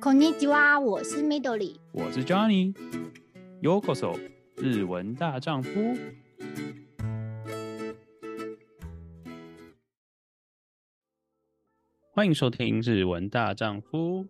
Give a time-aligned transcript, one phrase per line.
[0.00, 4.18] こんにちは，我是 Midori，我是 Johnny。Yokoso，
[4.56, 5.70] 日文大丈夫。
[12.12, 14.26] 欢迎收听日文大丈夫。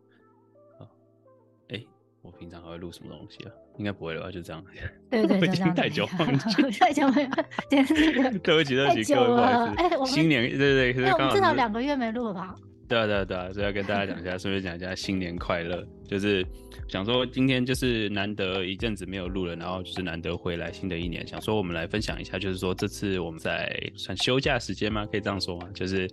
[1.68, 1.88] 哎、欸，
[2.22, 3.52] 我平常还会录什么东西啊？
[3.76, 4.30] 应该不会了吧？
[4.30, 4.64] 就这样。
[5.10, 7.28] 对对对，已经太久 忘记，太久没有。
[7.68, 7.82] 对
[8.56, 9.82] 不起，对不起，各位不好意思。
[9.82, 12.54] 哎，新年对对对，我们至少两个月没录了吧？
[12.89, 15.85] 对对对，所以要跟大家讲一下，顺便讲一下新年快乐。
[16.07, 16.43] 就是
[16.87, 25.05] 想说今天就是难得一阵子没有录了，然后就是难得回来新的一年，想说我们来分享一下，就是说这次我们在算休假时间吗？
[25.11, 25.69] 可以这样说吗？
[25.71, 26.09] 就是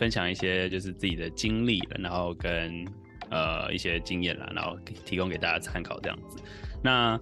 [0.00, 2.84] 分享一些就是自己的经历，然后跟
[3.30, 6.42] 呃一些经验啦，然后提供给大家参考这样子。
[6.82, 7.16] 那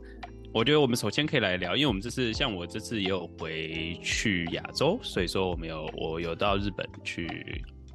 [0.55, 7.29] 我觉得我们首先可以来聊，因为我们这次像我这次也有回去亚洲，所以说我们有我有到日本去。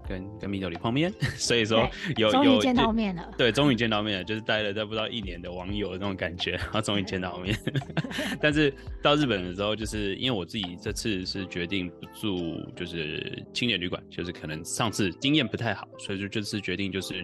[0.10, 1.88] 跟跟 Midori 碰面， 所以说
[2.18, 3.32] 有有终于见到面了。
[3.38, 7.56] 对，终于见到面了，就是待了在不到一年的网友的那种感觉，然后终于见到面。
[8.42, 17.24] 但是到日本的时候，就是因为我自己这次是决定不住，就是青年旅馆，就是可能上次经验不太好，所以就这次决定就是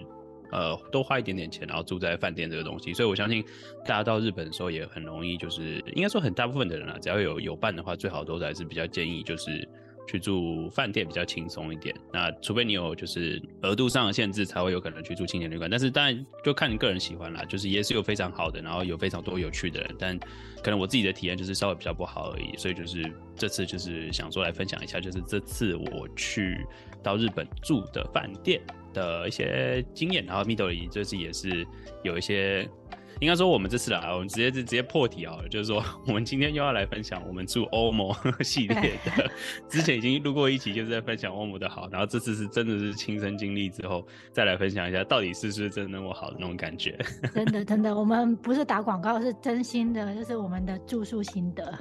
[0.51, 2.93] 呃多花一点点钱，然后住在饭店这个东西。
[2.93, 3.43] 所以我相信
[3.85, 9.67] 大家到日本的时候也很容易，就是应该说很大部分的人啊，只要有有伴的话，最好都还是比较建议就是。
[10.07, 15.69] 去住饭店比较轻松一点，那除非你有就是额度上的限制，才会有可能去住青年旅馆。
[15.69, 20.19] 但是当然就看你个人喜欢啦，就是也是有非常好的，然后有非常多有趣的人，但
[20.63, 22.55] 可能我自己的体验就是稍微比较不好而已。
[22.57, 23.03] 所以就是
[23.35, 26.65] 这次就是想说来分享一下，就是这次我去
[27.01, 28.61] 到日本住的饭店
[28.93, 31.65] 的一些经验，然后 Midori 这次也是
[32.03, 32.69] 有一些。
[33.19, 39.31] 应该说，我们这次来，我们直接就直接破题好了，就是说， 我们今天又要来分享我们住 OMO 系列的。
[39.69, 46.97] 之前已经录过一期，就是在分享 OMO 的好，然后这次是真的是亲身经历之后，再来分享一下，到底是不是真的那么好的那种感觉。
[47.33, 51.73] 真的，真的，我们不是打广告，是真心的，就是我们的住宿心得。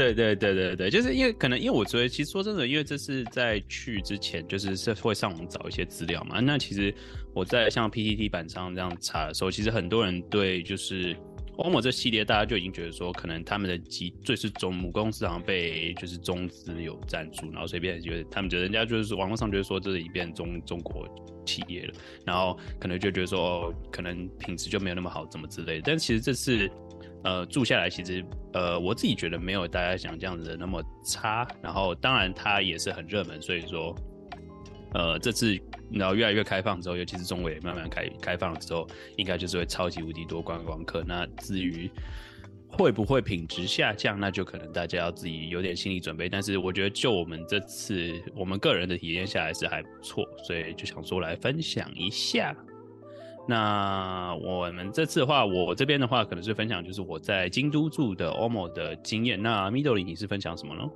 [0.00, 6.40] 对对对对对，就是因为可能因为我觉得，其实说真的，因为这是在去之前，就是是会上网找一些资料嘛。
[6.40, 6.94] 那其实
[7.34, 11.14] 我在像 PTT 板上这样查的时候，其实很多人对就是
[11.58, 21.06] OMO 这系列，大家就已经觉得说，可能他们的机最是中母公司好像被就是中资有赞助，然后随便觉得他们觉得人家就是网络上觉得说这是已变中中国
[21.44, 21.92] 企业了，
[22.24, 25.78] 然后可能就觉得说哦，可能品质就没有那么好，怎么之类。
[25.84, 26.70] 但其实这次。
[27.22, 31.46] 呃，住下来其实，呃，我自己觉得没有大家想这样子的那么差。
[31.60, 33.94] 然后，当然它也是很热门，所以说，
[34.94, 35.58] 呃，这次
[35.90, 38.86] 然后越来越开放之后，尤其是中国也慢慢开开放了之后，
[39.16, 41.04] 应该就是会超级无敌多观光客。
[41.06, 41.90] 那至于
[42.66, 46.28] 会不会品质下降，那就可能大家要自己有点心理准备。
[46.28, 52.56] 但是我觉得，就我们这次我们个人的体验下来是还不错，所以就想说来分享一下。
[53.50, 59.42] 那我们这次的话，我这边的话可能是分享就是我在京都住的 OMO 的经验。
[59.42, 60.88] 那 Midori 你是分享什么呢？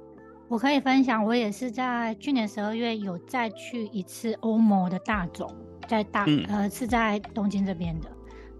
[0.48, 5.52] 我可以分享，我也是在去年十二月有再去一次 OMO 的大总，
[5.88, 8.08] 在大、嗯、呃是在东京这边的。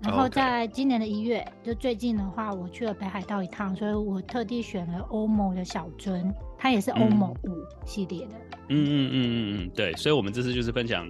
[0.02, 8.32] 然后在今年的一月，就最近的话，我去了北海道一趟，所以我特地选了 OMO 的小樽，它也是 OMO 五系列的。
[8.70, 11.08] 嗯嗯嗯嗯嗯，对，所以我们这次就是分享。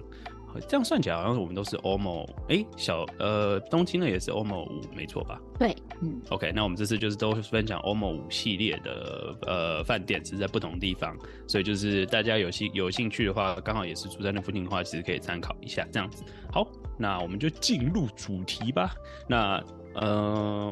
[0.61, 5.39] 这样算起来，好像是我们都是 OMO 哎、欸，小呃东京呢也是 OMO 五，没错吧？
[5.59, 6.21] 对，嗯。
[6.29, 11.15] OK，那我们这次就是都分享 OMO 五系列的呃饭店，只是在不同地方，
[11.47, 16.23] 所以就是大家有兴有兴趣的话，刚好也是住在那附近的话，其实可以参考一下这样子。
[16.51, 16.67] 好，
[16.97, 18.93] 那我们就进入主题吧。
[19.27, 19.63] 那
[19.95, 20.71] 呃。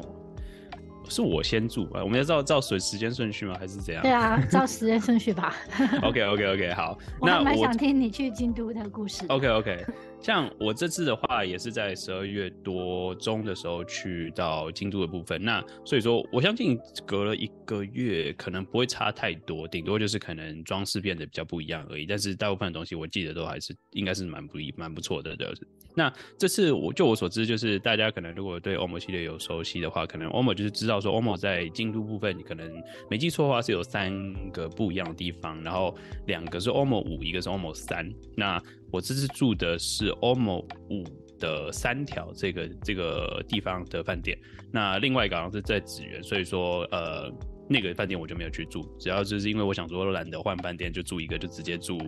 [1.08, 2.02] 是我先住啊？
[2.02, 3.56] 我们要照照顺时间顺序吗？
[3.58, 4.02] 还是怎样？
[4.02, 5.54] 对啊， 照时间顺序吧。
[6.02, 6.98] OK OK OK，好。
[7.20, 9.24] 我还蛮想听你去京都的故事。
[9.28, 9.84] OK OK，
[10.24, 15.38] 像我这次的话，也是在十二月多中的时候去到京都的部分。
[15.44, 22.06] 那所以说，我相信隔了一个月，可能不会差太多，顶多就是可能装饰变得比较不一样而已。
[22.06, 25.52] 但是大部分的东西，我记得都还是应该是蛮不一蛮不错的，的。
[25.94, 32.72] 那这次我就我所知，就是大家可能如果对 OMO 系列有熟悉的话，可能 OMO 就是知道说 OMO 在京都部分，你可能
[33.10, 34.10] 没记错的话是有三
[34.50, 35.94] 个不一样的地方，然后
[36.26, 38.10] 两个是 OMO 五，一个是 OMO 三。
[38.34, 38.60] 那
[38.94, 41.04] 我这次住的是 OMO 五
[41.38, 44.38] 的三条这个这个地方的饭店，
[44.72, 47.32] 那另外一个好像是在紫园，所以说呃。
[47.66, 51.98] 那个饭店我就没有去住，主要就是因为我想说懒得换饭店，就住一个就直接住。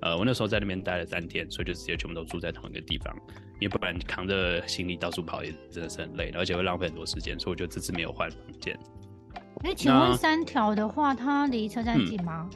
[0.00, 3.14] 呃，我那时候在那边待了三天，所以就直接全部都住在同一个地方，
[3.60, 8.74] 因为不然扛着行李到处跑也真的是很累，而且会浪费很多时间，所以我就这次没有换房间。
[9.64, 12.48] 哎、欸，请问三条的话，它离车站近吗？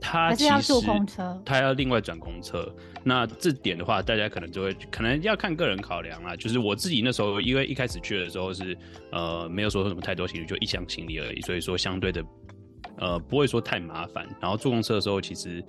[0.00, 2.72] 他还是要坐公车，他要另外转公车。
[3.02, 6.34] 那这点的话，大家可能就会可能要看个人考量啦。
[6.36, 8.76] 就是我自己那时候，因为一开始去的时候是
[9.12, 12.24] 呃没有说什么太多行李，就一箱行李而已，所以说相对的
[12.98, 14.26] 呃不会说太麻烦。
[14.40, 15.64] 然后坐公车的时候，其实。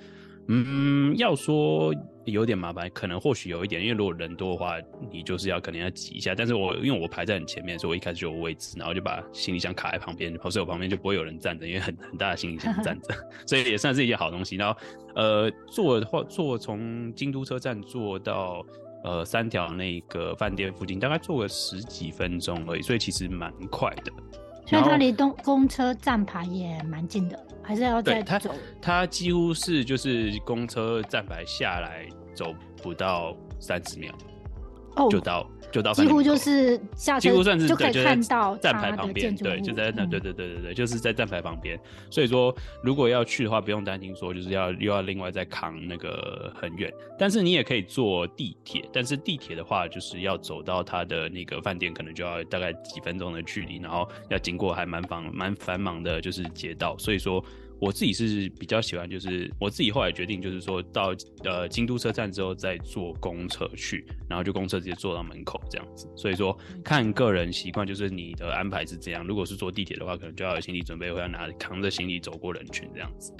[0.50, 1.94] 嗯，要说
[2.26, 4.76] 有点麻烦，可能或许有一点，因为如果人多的话，
[5.12, 6.34] 你就是要可能要挤一下。
[6.34, 13.14] 但是我因为我排在很前面，所以我一开始就有位置，然后就把行李箱卡在旁边，所以我旁边就不会有人站着，因为很很大的行李箱站着，
[13.46, 14.56] 所以也算是一件好东西。
[14.56, 14.80] 然后
[15.16, 18.66] 呃，坐的话，坐从京都车站坐到
[19.04, 24.14] 呃三条那个饭店附近，大概坐个十几分钟而已，所以其实蛮快的。
[24.68, 27.48] 所以它离东公车站牌也蛮近的。
[27.64, 28.50] 还是要再走，
[28.82, 34.10] 它几乎是就是公车站牌下来走不到三十秒，
[34.98, 41.80] 哦，就到就到，几乎就是下车，几乎算是就可以看到站牌旁边，对，就在那，对对对对对，就是在站牌旁边。
[42.10, 57.44] 所以说，如果要去的话，不用担心说就是要又要另外再扛那个很远，但是你也可以坐地铁，但是地铁的话，就是要走到它的那个饭店，可能就要大概几分钟的距离，然后要经过还蛮繁蛮繁忙的，就是街道，所以说。
[57.80, 61.14] 我自己是比较喜欢，就是我自己后来决定，就是说到
[61.44, 66.10] 呃京都车站之后再坐公车去，然后就公车直接坐到门口这样子。
[66.16, 69.26] 所以说看个人习惯，就是你的安排是这样。
[69.26, 73.34] 如果是坐地铁的话，可能就要有心理准备，会要拿扛着行李走过人群这样子。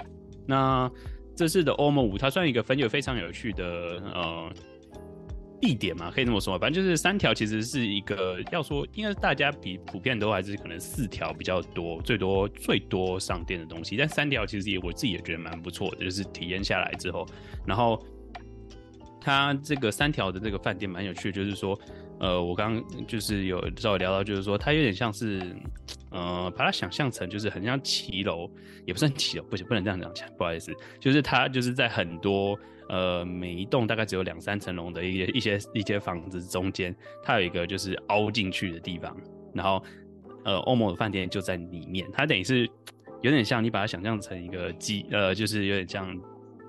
[0.46, 0.90] 那
[1.34, 3.64] 这次的欧盟五，它算一个分有非常有趣的
[4.14, 4.52] 呃。
[5.60, 13.96] 地点嘛，可以这么说，反正就是三条，其实是一个要说，应该是大家比普遍都还是可能四条比较多，最多最多上店的东西。
[13.96, 17.26] 但三条其实也我自己也觉得蛮不错的，就是体验下来之后，
[17.66, 18.00] 然后
[19.20, 21.78] 它这个三条的这个饭店蛮有趣的，就是说，
[22.20, 25.42] 呃，我刚刚就是有稍微聊到，就是说它有点像是，
[26.10, 28.48] 呃，把它想象成就是很像骑楼，
[28.86, 32.56] 也不算骑楼，不行，不能这样讲，不好意思，就是它就是在很多。
[32.88, 39.16] 呃，每一栋大概只有两三层楼的一些一些一间房子中间，它有一个就是凹进去的地方，
[39.52, 39.82] 然后
[40.44, 42.68] 呃，欧盟的饭店就在里面，它等于是
[43.22, 46.18] 有点像你把它想象成一个鸡，呃，就是有点像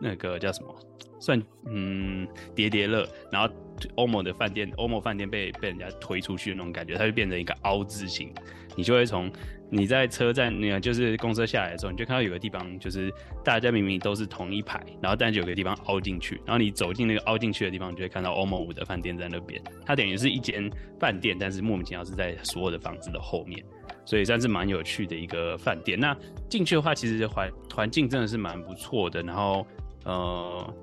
[0.02, 0.76] 那个叫什么，
[1.20, 3.54] 算嗯叠叠乐，然后
[3.96, 8.34] 欧盟的饭店，欧盟饭店被被人家推出去的那种感觉，它就变成一个凹字形，
[8.76, 9.32] 你就会从。
[9.72, 13.14] 你在车站，那就是公车下来的时候，你就看到有个地方，就是
[13.44, 19.62] 大家明明都是同一排，然后但是有个地方凹进去，然后你走进那个凹进去的地方，你就会看到欧盟五的饭店在那边。
[19.86, 20.68] 它等于是一间
[21.00, 23.64] 饭店，但是莫名其妙是在所有的房子的后面，
[24.06, 26.00] 所以算是蛮有趣的一个饭店。
[26.00, 26.18] 那
[26.50, 29.68] 进去的话，其实环环境真的是蛮不错的，然后
[30.04, 30.74] 呃，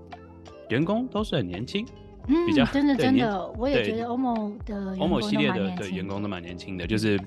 [0.69, 1.87] 员工都是很年轻，
[2.29, 7.21] 嗯，比较真的真的，我也觉得欧盟的欧盟系列的对员工都蛮年轻的，就是。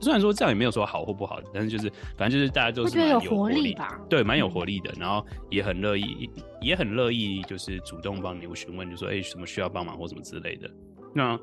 [0.00, 6.28] 虽然说这样也没有说好或不好，但是就是反正就是大家都是蛮有活力吧，对，蛮有活力的，然后也很乐意，
[6.60, 10.68] 也很乐意就是主动帮你询问，就说哎、欸、什么需要帮忙或什么之类的。
[11.14, 11.38] 那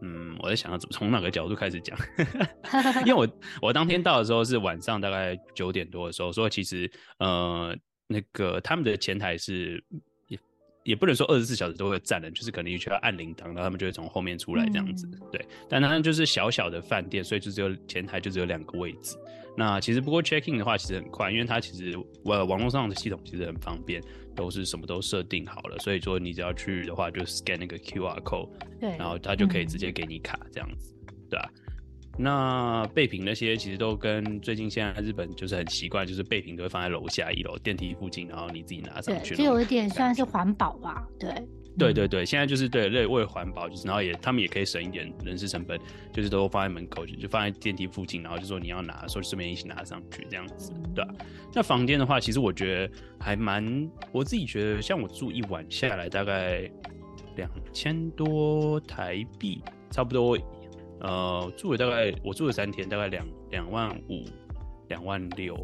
[0.00, 1.96] 嗯，我在想要怎么从哪个角度开始讲，
[3.06, 3.28] 因为我
[3.62, 9.82] 我当天到的时候是晚上大概九点多的时候，所以其实呃那个他们的前台是。
[10.28, 10.38] 也
[10.84, 15.04] 也不能说二十四小时都会站人，就是可能你需要按铃铛，然后他们就会从后面出来这样子。
[15.12, 19.16] 嗯、对，但他就是小小的饭店，所以就只有前台就只有两个位置。
[19.56, 24.00] 那其实不过 check in 的话其实很快，因为它其实呃网络上的系统其实很方便，
[24.36, 28.48] 都是什么都设定好了，所以说你只要去的话就 scan 那个 QR code，
[28.78, 31.50] 对，然后它就可以直接给你卡这样子，嗯、对吧、啊？
[32.18, 39.34] 那备品那些其实都跟最近现在日本就是很习惯，就是备品都会放在楼下一楼电梯附近，然后你自己拿上去。
[39.34, 41.30] 就有一点算是环保吧，对。
[41.78, 45.78] 对对对，现在就是对为为环保，就是然后也他们也可以省一点人事成本，
[46.10, 51.14] 就是都放在门口，就就放在电梯附近，然后就说你要拿的时候顺便一起拿上去这样子，对吧？
[51.52, 56.62] 那房间的话，其实我觉得还蛮，我自己觉得像我住一晚下来大概
[57.36, 60.38] 两千多台币，差不多。
[61.00, 64.24] 呃，住了大概我住了三天，大概两两万五、
[64.88, 65.56] 两万六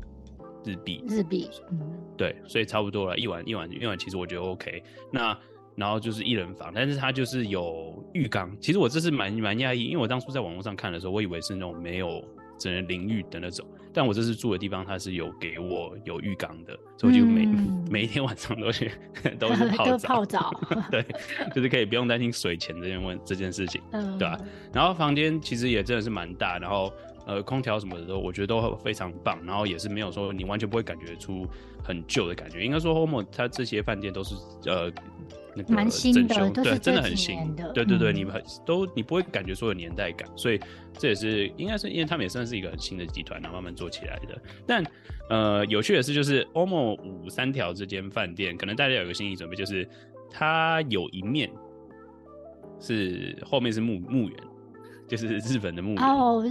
[0.65, 1.03] 日币。
[1.09, 1.81] 日币，嗯，
[2.17, 4.83] 对，所以差不多了，一晚一晚一晚，其实我觉得 OK。
[5.11, 5.37] 那
[5.75, 8.55] 然后就是一人房，但是它就是有浴缸。
[8.61, 12.23] 其实我这是蛮蛮讶异，因为我当初在网络上看的时候，我以为是那种没有
[12.62, 13.66] 只能淋浴的那种。
[13.95, 18.90] 但我这次住的地方，它是有给我有浴缸的，所以我就每、嗯、 每一天晚上都去
[19.38, 21.04] 都是泡澡，泡澡对，
[21.54, 24.40] 就是可以不用担心水钱这件问这件事情，嗯、对吧、啊？
[24.73, 26.90] 然后房间其实也真的是蛮大，然后
[27.26, 31.47] 呃空调什么的都我觉得都非常棒，然后也是没有说你完全不会感觉出
[31.85, 32.64] 很旧的感觉。
[32.64, 34.90] 应该说 HOMO 它这些饭店都是呃
[35.54, 40.61] 那个新的，对，真的很新的，对对对，你们都你不会感觉说有年代感，所以
[40.99, 44.40] 这也是应该是因为他们也算是一个很新的集团，然后慢慢做起来的。
[44.66, 44.85] 但
[45.28, 49.88] 呃，有趣的是，就是欧盟五三条这间饭店，可能大家有个心理准备，就是
[50.30, 51.50] 它有一面
[52.80, 54.38] 是后面是墓墓园。
[55.12, 56.42] 就是日本的墓园哦，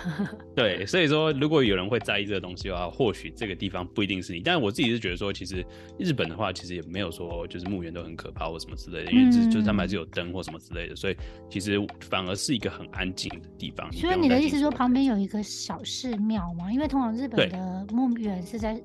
[0.56, 4.40] 对，所以说如果有人会在意这个东西的话，或许这个地方不一定是你。
[4.40, 5.62] 但是我自己是觉得说，其实
[5.98, 11.16] 日本的话，其实也没有说就是墓园都很可怕或什么之类的，因为就是就是他们还是有灯或什么之类的，所以
[11.50, 13.92] 其实反而是一个很安静的地方。
[13.92, 16.72] 所以你的意思说旁边有一个小寺庙吗？
[16.72, 18.82] 因为通常日本的墓园是在。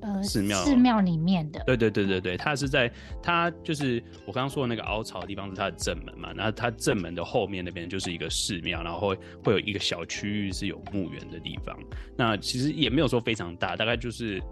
[0.00, 2.90] 呃，寺庙寺庙里面的，对对对对对，它是在
[3.22, 11.78] 它就是我刚刚说的那个凹槽的地方是它的正门嘛，然后它正门的后面那边就是一个寺庙，然后会会有一个小区域是有墓园的地方，
[12.16, 14.42] 那其实也没有说非常大，大概就是。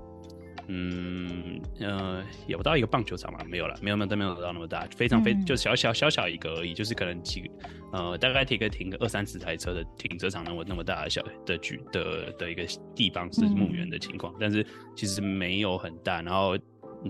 [0.68, 3.38] 嗯呃，也不到一个棒球场嘛？
[3.44, 7.48] 没有了，没有没有，都没有到那么大，非常非就小小小小一个而已，就是可能几个
[7.92, 16.58] 呃，大概停个停个二三十台车的停车场那么那么大的小的局的的一个地方是墓园的情况，嗯、但是其实没有很大，然后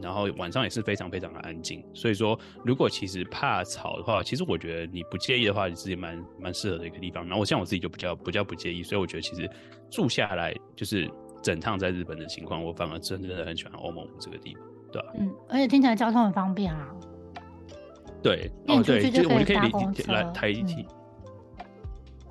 [0.03, 7.25] 然后晚上也是非常非常的安静，所以说如果其实怕吵的话，其实我觉得你不介意的话，你自己蛮蛮适合的一个地方。
[7.25, 9.49] 然后我像我自己就比较比较不介意，所以我觉得其实
[9.91, 11.11] 住下来就是。
[11.47, 15.09] 整趟在日本的情况，我反而真的很喜欢欧盟这个地方，对吧？
[15.17, 16.93] 嗯，而且听起来交通很方便啊。
[18.21, 19.57] 对，哦对，就是我就可以
[20.09, 20.83] 来台一提。
[20.83, 21.65] 嗯、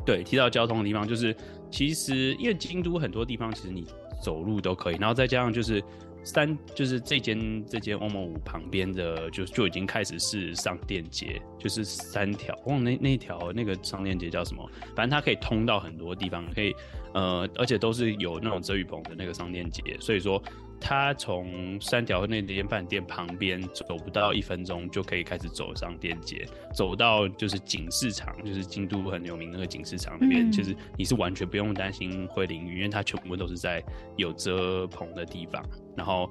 [0.06, 1.34] 对，提到交通的地方，就是
[1.72, 3.88] 其实因为京都很多地方其实你
[4.22, 5.82] 走路都可以，然后再加上就是
[6.26, 16.76] 三，就是这间这间欧盟五旁边的就就已经开始是商店街，就是三条，忘了那那条那个商店街叫什么，反正它可以通到很多地方，可以。
[17.14, 20.42] 呃，而且都是有那种遮雨棚的那个商店街，所以说
[20.80, 33.84] 他从三条那间饭店旁边走不到一分钟就可以开始走上店街，走到就是锦市场，就是京都很有名那个锦市场那边，其实、嗯、你是完全不用担心会淋雨，因为它全部都是在
[34.18, 35.64] 有遮棚的地方，
[35.96, 36.30] 然后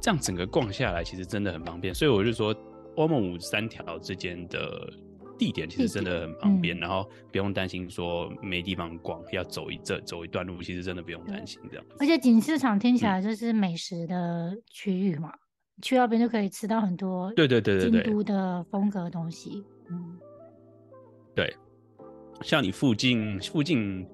[0.00, 2.54] 这样整个逛下来其实真的很方便，所以我就说
[2.96, 4.92] 欧梦五三条之间的。
[5.40, 11.86] 地点其实真的很方便，嗯、然后不用担心说没地方逛，要走一这走一段路，其实真的不用担心这样。
[11.98, 19.64] 而且锦市场听起来就是美食的区域嘛，嗯、去那边就可以吃到很多对对对对京都的风格的东西。
[19.88, 20.18] 嗯，
[21.34, 21.56] 对，
[22.42, 24.06] 像你附近附近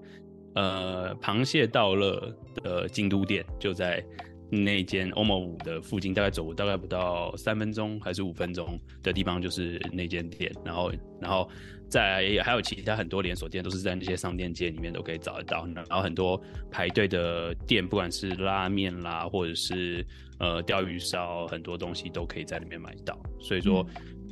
[0.54, 4.00] 呃螃蟹道乐的京都店就在。
[4.48, 10.52] 那间欧盟五的附近，大概走大概不到三分钟还是五分钟的地方，就是那间店。
[10.64, 11.48] 然后，然后
[11.88, 15.66] 在还有其他很多连锁店，都是在那些商店街里面都可以找得到。
[15.74, 20.06] 然后很多排队的店，不管是拉面啦，或者是
[20.38, 23.18] 呃钓鱼烧，很多东西都可以在里面买到。
[23.40, 23.84] 所以说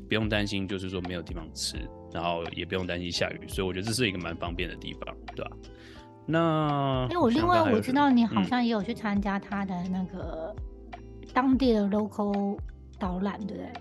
[0.09, 1.77] 不用担心，就是说没有地方吃，
[2.13, 3.49] 然后也不用担心下雨。
[3.49, 5.51] 所以我觉得这是一个蛮方便的地方，对吧？
[6.27, 10.55] 那因为我另外我知道你好像也有去参加他的那个
[11.33, 12.59] 当地的 local
[12.99, 13.73] 导览，对不对？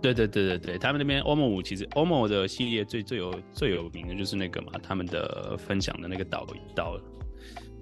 [0.00, 6.96] 对对对对对，他们那边欧盟五其实欧盟的系列最最有最有名的就是那个嘛，他们的分享的那个导导。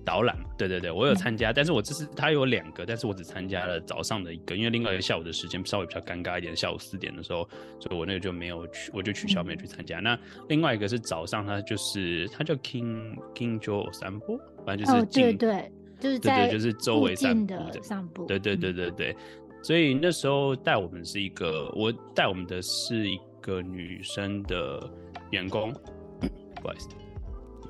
[0.07, 7.47] 导览，对对对，我有参加，嗯、但是我这是他有两个，但是我只参加了早上的一个，因为另外一个下午的时间稍微比较尴尬一点，下午四点的时候，
[7.81, 9.99] 所以我那个就没有去，我就取消没有去参加。
[9.99, 24.89] 嗯、那另外一个是早上，他就是他叫 King King Joe 散步，反正就是、哦、对对，就是在对对就是周围散步的散步，对对对对对，嗯、所以那时候带我们是一个，我带我们的是一个女生的
[25.31, 25.73] 员工，
[26.63, 26.89] 不好意思。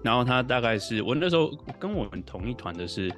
[0.06, 3.12] 然后他大概是我那时候跟我们同一团的是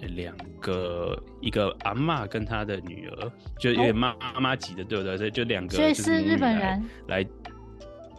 [0.00, 5.16] 两个，一个阿妈跟他的女儿，就有点妈妈级的，对不对？
[5.16, 7.24] 所以就两个，所以是日本人来，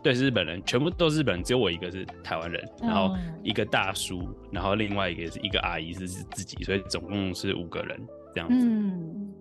[0.01, 2.65] 对，是日本人，全部都是日本人，只有我一个是台湾人。
[2.81, 3.13] 然后
[3.43, 7.99] 一个大叔，然后另外一个是一个阿姨是自己，所以总共是五个人
[8.33, 8.55] 这样子。
[8.55, 9.33] 嗯，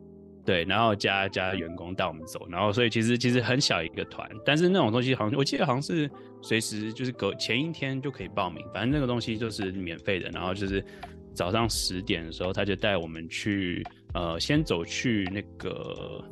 [0.44, 6.10] 对，然后加加员工带我们走，然后所以其实其实很小一个团，但是那种东西好像我记得好像是。
[6.46, 10.28] 随时就是隔前一天就可以报名，反正那个东西就是免费的。
[10.28, 10.84] 然后就是
[11.32, 13.82] 早上十点的时候，他就带我们去，
[14.12, 16.22] 呃，先走去那个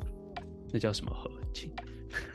[0.71, 1.31] 那叫什么河？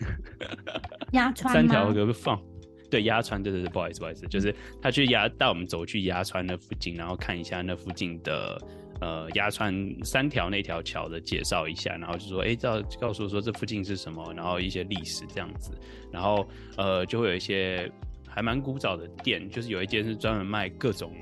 [1.12, 2.42] 鸭川三条河放，
[2.90, 8.60] 对，鸭川，对对对，不好意思，不好意思，就是他去鸭带我们走去鸭川那附近，然后看一下那附近的。
[9.00, 15.70] 呃，鸭川三条那条桥的介绍一下，然后就说，哎，告告诉我说这附近是什么，然后一些历史这样子，
[16.10, 17.90] 然后呃，就会有一些
[18.26, 21.12] 还蛮古早的店，就是有一间是专门卖各种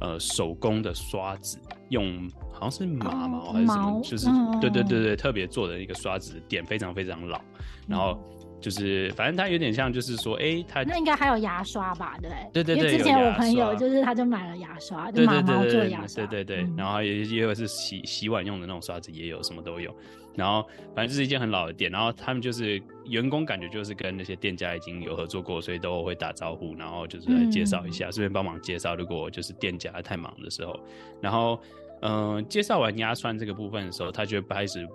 [0.00, 4.26] 呃手工的刷子，用好像是马毛还是什么，就是
[4.60, 7.40] 对对对对，特别做的一个刷子店，非常非常老，
[7.88, 8.18] 然后。
[8.60, 12.16] 就是，反正它有点像，就是说，哎、欸，它那应该还有牙刷吧？
[12.52, 19.94] 对对对对，之前我朋友就是他就买了牙刷，就马毛做牙刷，对对对，然后也也有是洗洗碗用的那种刷子，也有什么都有。
[20.34, 28.96] 然后反正就是一间很老的店，然后他们就是员工感觉就是跟那些店家已经有合作过，所以都会打招呼，然后就是来介绍一下，顺便帮忙介绍。
[28.96, 30.78] 如果就是店家太忙的时候，
[31.20, 31.60] 然后
[32.00, 34.86] 嗯、呃，介绍完压酸这个部分的时候，他就开始。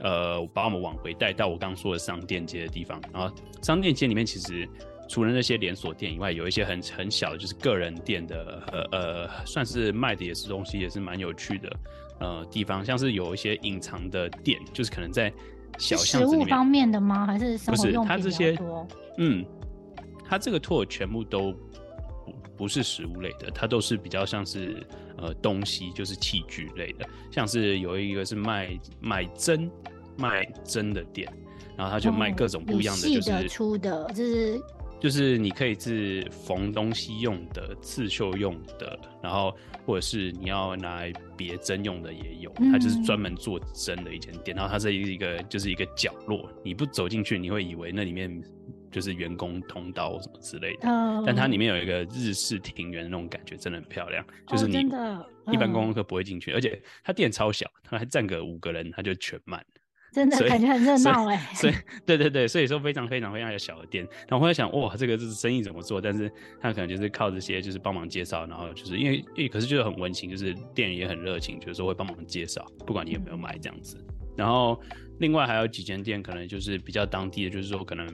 [0.00, 3.00] 呃，把我们往回带到我刚刚说的商店街的地方。
[3.12, 4.68] 然后商店街里面其实
[5.08, 11.76] 除了那些连锁店以外，有一些很很小的，就是个人店的，呃呃，算是卖的也是东西，也是蛮有趣的
[12.20, 12.84] 呃地方。
[12.84, 15.32] 像是有一些隐藏的店，就是可能在
[15.78, 16.46] 小巷子里面。
[16.46, 17.26] 食物方面的吗？
[17.26, 18.30] 还是生活用品比较多？
[18.30, 18.58] 不是，它这些，
[19.18, 19.44] 嗯，
[20.24, 24.86] 它这个 tour 全部都不不是食物类的，它都是比较像是
[25.18, 29.70] 呃东西，就是器具类的，像是有一个是卖卖针。
[30.20, 31.32] 卖针的店，
[31.76, 34.60] 然后他就卖各种不一样的，就是、的粗的，就是
[34.98, 39.56] 就是你可以是缝东西用的、刺绣用的，然后
[39.86, 42.52] 或者是你要拿来别针用的也有。
[42.72, 48.42] 它就是专门做针的一间店，然后它是一个就是一个角落，你不走进去，你会以为那里面
[48.98, 50.88] 就是员工通道什么之类的。
[50.88, 54.24] 哦、但它里面有一个日式庭园那种感觉，真的很漂亮。
[54.48, 54.78] 就是你
[55.52, 59.64] 一般观光客不会进去，而且它店超小，它还站个五个人，它就全满。
[60.10, 61.74] 真的感觉很热闹哎，所以
[62.06, 66.00] 对对对，所以说非常非常非常有小的店，然后我在想哇，这个就是生意怎么做？
[66.00, 74.02] 但是他可能就是靠这些就是帮忙介绍，然后就是因为因为可是就是很温情，就是店员也很热情，就是说会帮忙介绍，不管你有没有买这样子。
[74.34, 74.80] 然后
[75.18, 78.06] 另外还有几间店，可能就是比较当地的，就是说可能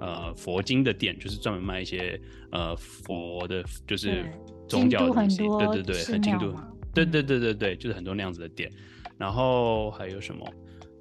[0.00, 4.24] 呃佛经的店，就是专门卖一些呃佛的，就是
[4.68, 6.54] 宗教的东西，对对对，很京都，
[6.94, 8.70] 对对对对对，就是很多那样子的店。
[9.18, 10.44] 然后还有什么？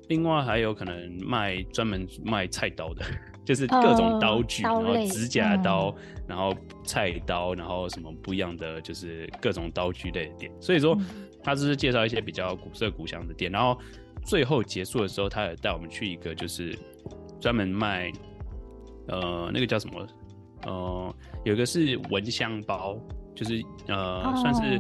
[0.10, 3.06] 另外还有可能卖专门卖菜刀的，
[3.46, 6.54] 就是各种刀具，呃、然后指甲刀，嗯、然后
[6.84, 10.52] 菜刀，然后什么不一样的，就是各种刀具类的店。
[10.60, 10.98] 所以说，
[11.42, 13.50] 他只是介绍一些比较古色古香的店。
[13.50, 13.80] 然后
[14.24, 16.78] 最后结束的时候，他也带我们去一个就是
[17.40, 18.12] 专门卖，
[19.08, 20.08] 呃，那个叫什么？
[20.66, 22.96] 呃，有一个是蚊香包，
[23.36, 24.80] 就是呃，哦、算是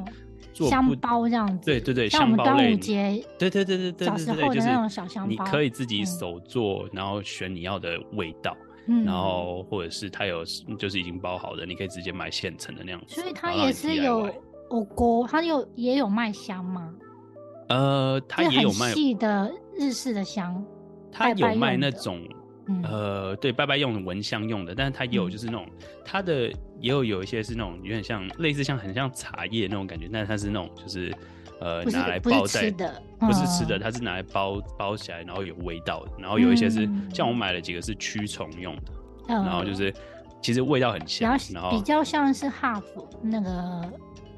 [0.53, 0.69] 做。
[0.69, 10.45] 香包这样子，对对对，像我们端午节，对对对对对，小时候的那种小香包，就是你可以自己手做，然后选你要的味道，嗯，然后或者是它有
[10.77, 13.15] 就是已经包好的，你可以直接买现成的那样子。
[13.15, 14.31] 所以它也是有
[14.69, 16.93] 我锅，它有也有卖香吗？
[17.71, 20.63] 呃，它也有卖细的日式的香，
[21.11, 22.21] 它有卖那种。
[22.83, 26.47] 呃，对，拜拜用的蚊香用的，但是它也有就是那种，嗯、它的
[26.79, 31.13] 也有有一些是那种有点像类似像很像茶叶那种感觉，但是它是那种就是
[31.59, 38.91] 呃是拿来包在，不是吃的，不是吃的，它是拿来包包起来，然后有味道的，然后有一些是、嗯、像我买了几个是驱虫用的，
[39.27, 39.93] 嗯、然后就是
[40.41, 43.83] 其实味道很香，然后比较像是哈弗那个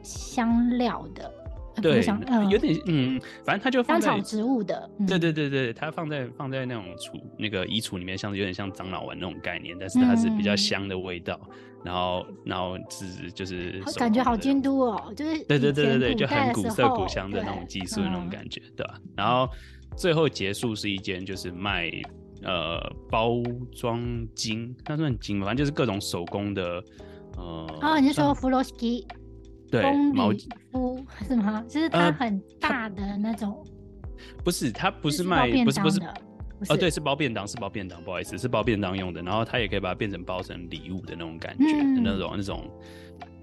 [0.02, 1.32] 香料的。
[1.82, 2.06] 对，
[2.50, 11.40] 有点嗯，反正它就放在草植物的，对对对对，它放在放在那种储那个衣橱里面，像有点像樟脑丸那种概念，但是它是比较香的味道，
[11.84, 18.96] 然后然后是就是感觉好监督哦，就是对对对对对，就很古色古香的那种技术的那种感觉，对吧？
[19.16, 19.50] 然后
[19.98, 21.90] 最后结束是一间就是卖
[22.44, 23.42] 呃包
[23.76, 24.02] 装
[24.36, 26.84] 金，那算金吧，反正就是各种手工的
[27.38, 27.68] 呃。
[27.82, 29.08] 哦，你是说弗洛斯基？
[29.74, 30.48] 对，毛巾
[31.28, 31.64] 是吗？
[31.68, 36.00] 就是它很大的那种，呃、不是，它不是卖，不是不是，
[36.70, 39.24] 哦，对，是包便当，是包便当，不好意思，是包便当用的。
[39.24, 42.70] 然后它也可以把它变成包成礼物的那种感觉，嗯、那种那种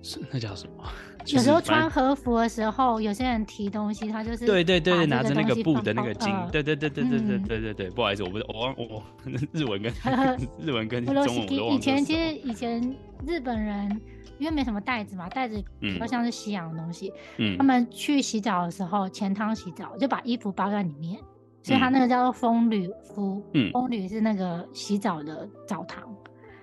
[0.02, 0.84] 是那叫什么？
[1.26, 9.02] 有时候穿和服的时候，有些人提东西，他就是对对对，拿着那个布的那个巾，呃、对对对对对对对对对，不好意思，我不是我我
[9.52, 9.92] 日文跟
[10.60, 11.74] 日文跟中文都忘。
[11.74, 12.80] 以前其实以前
[13.26, 14.00] 日本人。
[14.38, 17.12] 因为没什么袋子嘛，袋子比较像是西洋的东西。
[17.36, 21.20] 嗯，他们去洗澡的时候，前汤洗澡就把衣服包在里面，
[21.62, 23.44] 所以他那个叫做风吕敷。
[23.52, 26.02] 嗯，风吕是那个洗澡的澡堂。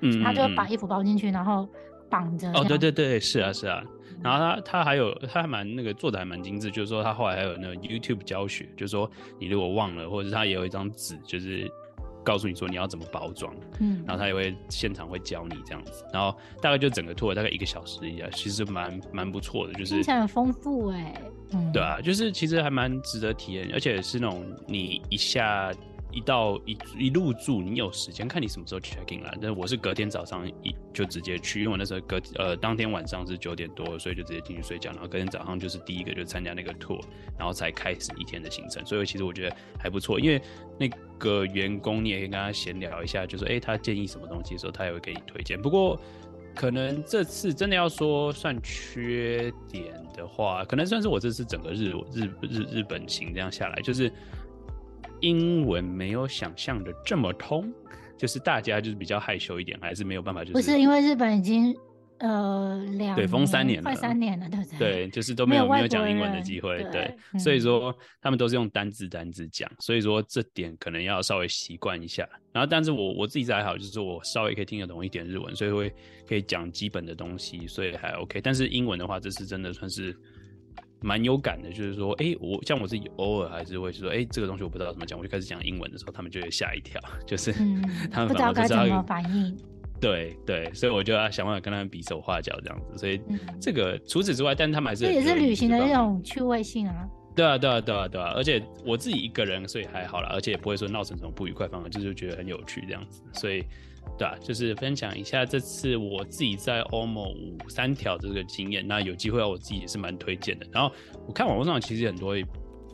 [0.01, 1.69] 嗯，他就把衣服包进去，然后
[2.09, 2.51] 绑着。
[2.53, 3.83] 哦，对对对，是啊是啊。
[4.23, 11.69] 然后他他还有他还蛮那个做的还蛮精致，就是说他后来还有那个 YouTube 教学，就是说你如果忘了，或者是他也有一张纸，就是。
[12.23, 21.21] 告诉你说你要怎么包装，嗯，然后他也会现场会教你这样子，然后大概就整个 tour 大概一个小时一样，其实蛮蛮不错的，就是听起来很丰富哎，
[21.53, 25.71] 嗯，对啊，就是其实还蛮值得体验，而且是那种你一下
[26.11, 29.31] 一到一一入住，你有时间看你什么时候 check in 啦。
[29.33, 36.99] 但是我是隔天早上一就直接去，因为我那时候隔呃当天晚上是九点多，所以就直接进去睡觉，然后隔天早上就是第一个就参加那个 tour，
[37.37, 38.83] 然后才开始一天的行程。
[38.85, 40.41] 所以其实我觉得还不错，因为
[40.79, 40.89] 那
[41.19, 45.61] 个员工你也可以跟他闲聊一下，就说哎、他建议什么东西的时候，他也会给你推荐。
[45.61, 45.99] 不过
[46.55, 54.11] 可能这次真的要说算缺点的话，可能算是我这次整个日日日日本行这样下来，就是。
[55.21, 57.71] 英文没有想象的这么通，
[58.17, 60.41] 就是大家就是比较害羞一点，还是没有办法。
[60.41, 61.75] 就是不是因为日本已经
[62.19, 64.77] 呃两对封三年了，快三年了，对不对？
[64.79, 72.27] 对，就是都没有没有讲英文的机会，对，对嗯、所以说他们都是用单字单字讲，所以说这点可能要稍微习惯一下。
[72.51, 75.93] 然后，但是我我自己还好，就是我稍微可以听得懂一点日文，所以会
[76.27, 78.41] 可以讲基本的东西，所以还 OK。
[78.41, 80.15] 但是英文的话，这次真的算是。
[81.07, 89.57] 蛮有感的，就是说，哎、欸，我像我自己偶尔还是会说，哎、欸，这个东西我不知道怎么讲，我就开始讲英文的时候，他们就会吓一跳， 就是、嗯、 他们不知道该怎么反应。
[90.01, 92.97] 对对，所以我就要想办法跟他们比手画脚这样子。
[92.97, 93.21] 所以
[93.61, 97.07] 这个、嗯、除此之外，但他们还是这也是旅行的一种趣味性啊。
[97.33, 103.63] 对啊对啊对啊对啊，而且我自己一个人，所以还好啦，而且也不会说闹成什么不愉快，反而就是觉得很有趣这样子，所以。
[104.17, 108.87] 对啊，就是分享一下这次我自己在 OMO 五三条这个经验。
[108.87, 110.65] 那有机会我自己也是蛮推荐的。
[110.71, 110.93] 然后
[111.27, 112.35] 我看网络上其实很多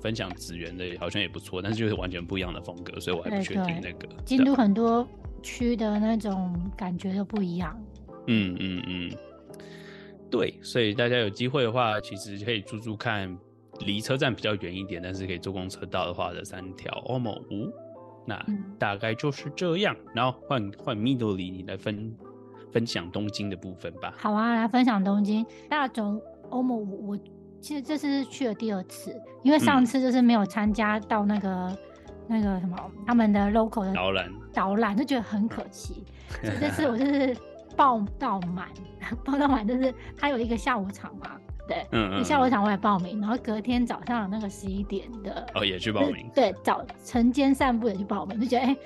[0.01, 5.07] 分享紫园的，好像也不错，但是就是完全不一样的风格，所以我还不确定那个京都很多
[5.41, 7.81] 区的那种感觉都不一样。
[8.27, 9.11] 嗯嗯嗯，
[10.29, 13.37] 对，所以大家有机会的话，其实可以住住看
[13.85, 17.71] 离车站比较远一点，但是可以坐公车到的话的三条 OMO 五。
[18.25, 18.43] 那
[18.79, 22.15] 大概就是这样，嗯、然后换换 Midori 你来分
[22.71, 24.13] 分享东京的部分吧。
[24.17, 26.75] 好啊，来分享东京大总 OMO。
[26.75, 27.17] 我
[27.61, 31.77] 其实这次去了第二次，因为上次就是没有参加到那个、嗯、
[32.27, 36.03] 那个什么他们的 local 的导览，导览就觉得很可惜。
[36.41, 37.35] 所以这次我就是
[37.75, 38.67] 报到满，
[39.23, 41.37] 报到满就是他有一个下午场嘛。
[41.67, 48.77] 对，嗯，嗯，下午场我也报名，然后隔天早上那个十一点的哦也去报名，对，早晨间散步也去报名，就觉得哎、欸，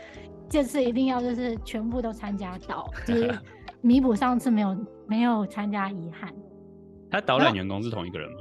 [0.50, 3.38] 这次一定要就是全部都参加到，就是
[3.82, 6.34] 弥补上次没有没有参加遗憾。
[7.10, 8.38] 他导览员工是同一个人吗？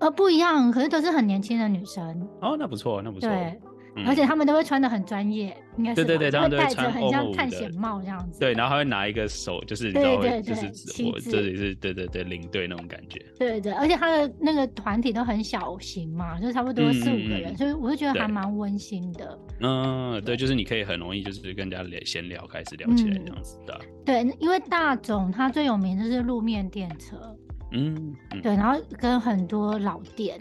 [0.00, 2.28] 呃，不一样，可是都是很年轻的女生。
[2.40, 3.28] 哦，那不错，那不错。
[3.28, 3.60] 对。
[4.06, 8.40] 而且他们都会穿的很专业，应该是对对对，他们都会戴着很像探险帽这样子。
[8.40, 13.22] 对，然后还会拿一个手，就是你知道，就是我这里是对对对领队那种感觉。
[13.38, 19.38] 对对对，而且他的那个团体都很小型嘛，就差不多四五个人，所以我就觉得还蛮温馨的。
[19.60, 23.78] 嗯，对，就是你可以很容易就是跟人家聊闲聊，开始聊起来这样子的。
[24.06, 27.36] 对，因为大总他最有名就是路面电车，
[27.72, 30.40] 嗯，对，然后跟很多老店，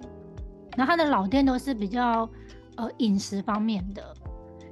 [0.77, 2.29] 然后他的老店都是比较。
[2.77, 4.13] 呃，饮食方面的，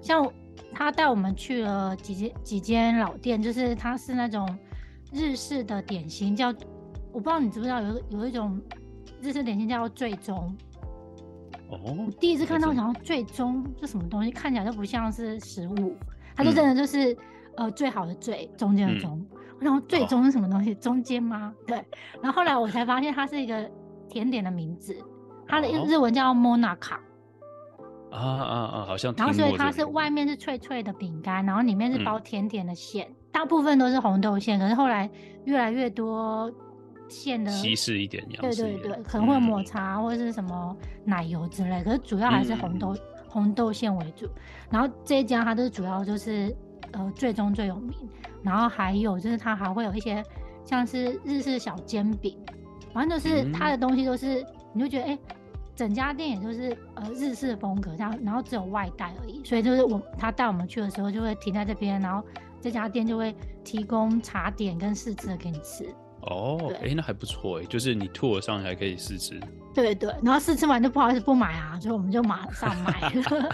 [0.02, 0.26] 像
[0.74, 4.48] 他带我们去了几间几间老店，就是它是那种
[5.12, 6.48] 日式的点心，叫
[7.12, 8.60] 我不知道你知不知道有有一种
[9.22, 10.56] 日式点心叫最终。
[11.70, 14.32] 哦，我第一次看到，我想说最终是什么东西？
[14.32, 15.96] 看起来就不像是食物，
[16.36, 17.18] 它就真的就是、嗯、
[17.58, 19.20] 呃最好的最中间的中。
[19.20, 19.28] 嗯、
[19.60, 20.74] 我想说最终是什么东西？
[20.76, 21.54] 中间吗？
[21.68, 21.84] 对。
[22.22, 23.70] 然后后来我才发现它是一个
[24.08, 24.96] 甜点的名字，
[25.48, 26.98] 它的日文叫 Monaka。
[28.12, 28.86] 啊啊啊！
[28.86, 29.14] 好像。
[29.18, 35.10] 然后所以它是外面是脆脆的饼干，然后里面是包甜甜的馅，嗯、大部分都是红豆馅，可是后来
[35.46, 36.52] 越来越多
[37.08, 44.28] 馅的稀释一点，对对对，可能会抹茶或者是什么奶油之类，嗯、可是主要还是红豆、嗯、红豆馅为主。
[44.70, 46.56] 然后这一家它都是主要就是
[46.92, 47.96] 呃最终最有名，
[48.44, 50.24] 然后还有就是它还会有一些
[50.66, 52.38] 像是日式小煎饼，
[52.94, 55.10] 反正就是它的东西都是、嗯、你就觉得哎。
[55.10, 55.20] 欸
[55.80, 62.22] 整家店也就是呃日式风格这样，然后只有外带而已，所以就是我他带我们去的时候就会停在这边，然后
[62.60, 65.90] 这家店就会提供茶点跟试吃的给你吃。
[66.24, 69.40] 哦，哎、欸，那还不错哎，就是你 tour 上还可以试吃。
[69.74, 73.50] 对对，然后试吃完就不好意思不买啊，所以我们就马上买了。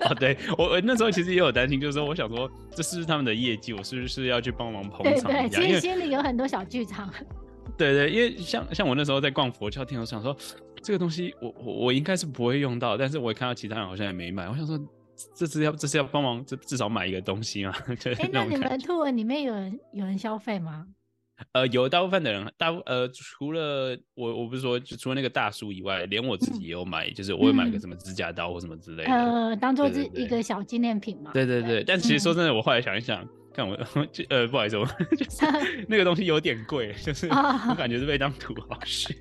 [0.08, 5.30] 哦，对我我那时候其实也有担心，就是说我想说这是不是他们的业绩，我是不是要去帮忙捧场？
[5.30, 7.12] 对对，其实心里有很多小剧场。
[7.76, 10.34] 对对，因为像像我那时候在逛佛教店，我想说。
[10.82, 14.48] 这个东西我我我应该是不会用到，但是我也看到其他人好像也没买。
[14.48, 14.78] 我想说，
[15.34, 17.72] 这是要这是要帮忙，这至少买一个东西嘛。
[18.02, 18.14] 对。
[18.14, 20.86] 哎、欸，那你们的 tour 里面有人有人消费吗？
[21.52, 31.30] 呃，有大部分的人，大呃除了我我不是说就除了那个大叔以外，连我自己也有买，嗯、就是我会买个什么指甲刀或什么之类的，呃，当做是一个小纪念品嘛。
[31.32, 33.22] 对对对，对，但其实说真的，我后来想一想。
[33.22, 33.76] 嗯看我，
[34.12, 34.86] 就呃，不好意思，我
[35.16, 35.44] 就是
[35.88, 39.12] 那个东西有点贵，就是我感觉是被当土豪使。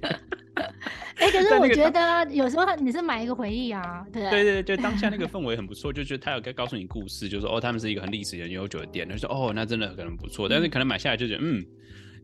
[1.20, 11.66] 哎、欸，可是我觉得有时候你是买一个回忆啊，对对对对，就当下那个 氛围很不错，就觉得他有该告诉你故事，就说哦，他们是一个很历史很悠久的店，他说哦，那真的可能不错，但是可能买下来就觉得嗯，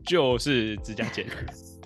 [0.05, 1.25] 就是指甲剪。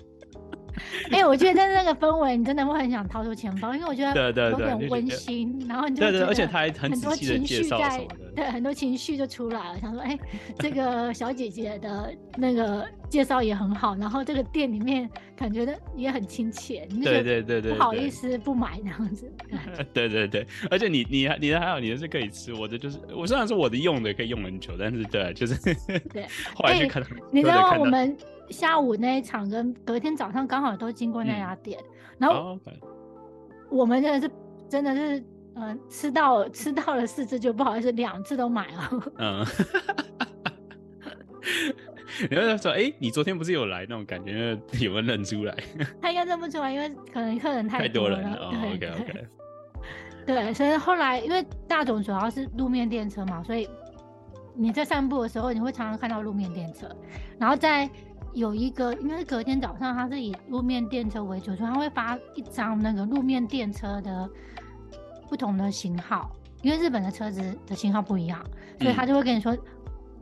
[1.10, 9.78] 哎、欸，我觉得在那个氛围，你真的会很想掏出钱包，因为我觉得有点温馨，然后你就觉得而且他还很多情绪在，对，很多情绪就出来了。
[9.80, 10.20] 想说，哎、欸，
[10.58, 19.30] 这个小姐姐的那个介绍也很好，然后这个店里面感觉的也很亲切，对对对对，不好意思不买这样子。
[19.92, 25.54] 对对对，而且你你你的还好，你的是可以吃，我的就是我虽然说我的用的可以用很久，但是对，就是
[26.12, 28.16] 对， 后来就看到，你知道我们。
[28.50, 32.58] 下午那一场跟隔天早上刚好都经过那家店，嗯、然后
[33.70, 34.34] 我们真的是
[34.68, 35.18] 真的是
[35.54, 38.90] 嗯、呃、吃到吃到了四次就不好意思两次都买了。
[39.18, 39.46] 嗯，
[42.30, 44.58] 然后他说：“哎、欸，你昨天不是有来那种感觉？
[44.80, 45.54] 有没有认出来？”
[46.00, 48.16] 他应该认不出来，因为可能客人太多了。
[48.16, 48.50] 太多人了。
[48.50, 49.26] 对 OK OK。
[50.26, 53.68] 对，所以后来因为大总主要是路面电车嘛，所以
[54.54, 56.88] 你在散步的时候你会常常看到路面电车，
[57.38, 57.88] 然后在。
[58.34, 64.28] 有一个，应该是隔天早上，他是以路面电车为主，所以他会发一张那个路面电车的
[65.28, 66.30] 不同的型号，
[66.62, 68.44] 因为日本的车子的型号不一样，
[68.80, 69.60] 所以他就会跟你说，嗯、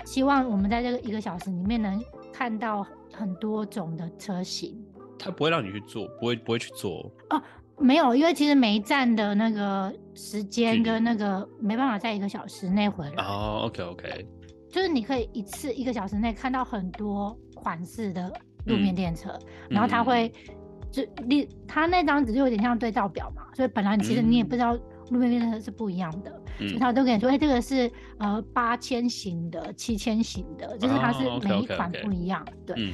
[0.05, 4.77] 希望我们在这个一个小时里面能看到很多种的车型。
[5.19, 7.43] 他不会让你去坐，不会不会去坐哦，
[7.79, 13.25] 没有，因为其实每一站的那个时间跟那个没办法在一个小时内回来。
[13.25, 14.27] 哦，OK OK，
[14.71, 17.37] 就是你可以一次一个小时内看到很多。
[17.57, 18.33] 款式的
[18.67, 20.55] 路面电车，嗯、然后他会、嗯、
[20.93, 24.75] 就你他那张纸就有点像对照表嘛，所以本来其实你也不知道
[25.11, 32.43] 路面电车是不一样的，嗯、所以他都跟你说，哎、欸，这个是呃八千型的、七千型的，就是它是每一款不一样。
[32.43, 32.67] 哦、okay, okay, okay.
[32.67, 32.93] 对，嗯、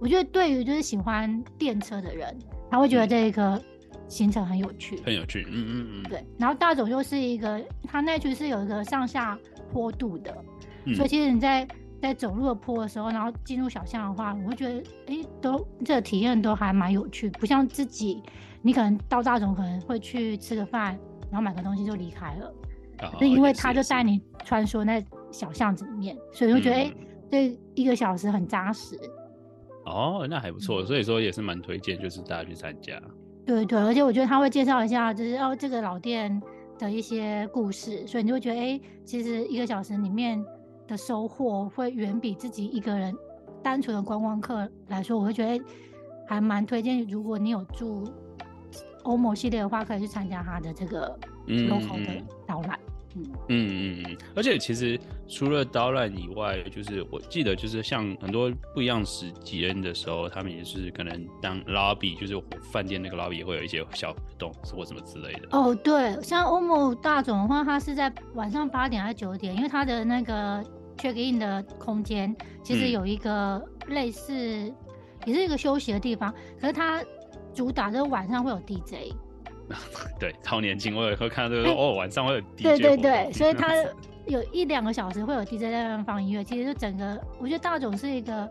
[0.00, 2.36] 我觉得对于就是喜欢电车的人，
[2.70, 3.60] 他会觉得这个
[4.08, 5.46] 行程很有趣，很有趣。
[5.50, 6.02] 嗯嗯嗯。
[6.08, 9.38] 对，然后大总又是一个，他那区是有一个上下
[9.72, 10.36] 坡度的，
[10.84, 11.66] 嗯、所以其实你在。
[12.00, 18.22] 在走路的坡的时候，然后进入小巷的话，我会觉得，哎、欸，都这个体验都还蛮有趣，不像自己，
[18.62, 20.98] 你可能到大总可能会去吃个饭，
[21.30, 22.54] 然后买个东西就离开了。
[23.00, 26.94] 那、哦、因为他就带你穿梭在小巷子里面，所以就觉得，哎、
[27.30, 28.96] 这一个小时很扎实。
[29.84, 33.00] 哦，那还不错，所以说也是蛮推荐，就是大家去参加。
[33.44, 36.40] 对对，而且我觉得他会介绍一下，就是哦这个老店
[36.78, 40.44] 的一些故事，所以你就会觉得，哎、欸，其实一个小时里面。
[40.88, 43.14] 的收获会远比自己一个人
[43.62, 45.64] 单纯的观光客来说，我会觉得
[46.26, 47.06] 还蛮推荐。
[47.06, 48.10] 如果你有住
[49.04, 52.78] 欧盟系列的话，可以去参加他的这个 local 的导览。
[53.16, 65.48] 嗯嗯嗯嗯，而且其实除了导览以外，就是我记得就是像很多不一样时间的时候，他们也是可能当 lobby，就是饭店那个 lobby 也会有一些小活动或什么之类的。
[65.50, 69.56] 哦，对，像欧盟大总的话，他是在晚上八点还是九点？
[69.56, 70.64] 因为他的那个。
[70.98, 74.74] Check in 的空间其实有一个类似，嗯、
[75.24, 77.02] 也是一个休息的地方，可是它
[77.54, 79.14] 主打就是晚上会有 DJ。
[80.18, 82.62] 对，超年轻，我也会看到这个、欸、哦，晚上会有 DJ。
[82.62, 83.74] 对对对， 所以它
[84.26, 86.42] 有一两个小时会有 DJ 在那边放音乐。
[86.42, 88.48] 其实就整个，我觉得大总是一个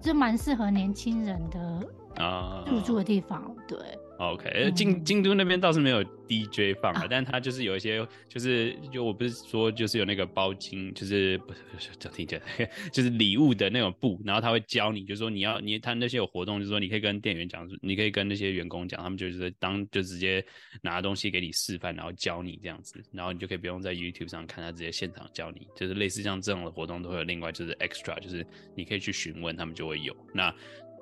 [0.00, 3.42] 就蛮适合年轻人的啊入住的地方。
[3.42, 3.78] 啊、对。
[4.18, 12.42] OK，京京都那边倒是没有 DJ 放啊，但他就是有一些，就是就我不是说就是有那个包金，就是不是讲听见，
[12.92, 20.44] 就是礼物的那种布，然后他会教你，就是说你要你他那些有活动，就是说你可以跟店员讲，你可以跟那些员工讲，他们就是当就直接
[20.82, 28.44] 拿东西给你示范，然后教你这样子，然后你就可以不用在 YouTube 上看他直接现场教你，就是类似像这样的活动都会有另外就是 extra，就是
[28.76, 30.52] 你可以去询问他们就会有，那